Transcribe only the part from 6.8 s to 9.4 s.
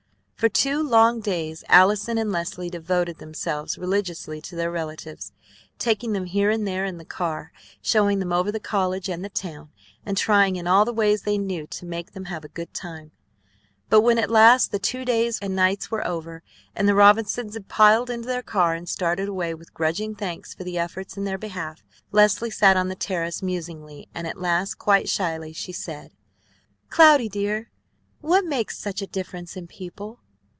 in the car, showing them over the college and the